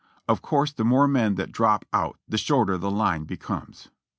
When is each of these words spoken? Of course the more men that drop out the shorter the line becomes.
Of 0.27 0.41
course 0.41 0.71
the 0.73 0.83
more 0.83 1.07
men 1.07 1.35
that 1.35 1.51
drop 1.51 1.85
out 1.93 2.17
the 2.27 2.39
shorter 2.39 2.75
the 2.75 2.89
line 2.89 3.25
becomes. 3.25 3.89